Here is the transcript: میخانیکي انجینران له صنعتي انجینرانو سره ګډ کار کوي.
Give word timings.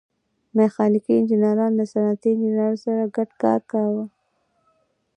میخانیکي 0.55 1.11
انجینران 1.17 1.71
له 1.79 1.85
صنعتي 1.91 2.27
انجینرانو 2.31 2.77
سره 2.85 3.03
ګډ 3.15 3.29
کار 3.43 3.59
کوي. 3.71 4.03